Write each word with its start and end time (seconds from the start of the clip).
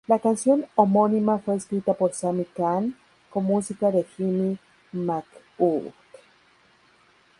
La 0.07 0.17
canción 0.17 0.65
homónima 0.73 1.37
fue 1.37 1.57
escrita 1.57 1.93
por 1.93 2.11
Sammy 2.13 2.45
Cahn 2.55 2.97
con 3.29 3.43
música 3.43 3.91
por 3.91 4.03
Jimmy 4.17 4.57
McHugh. 4.93 5.93